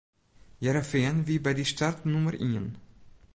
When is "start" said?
1.71-1.99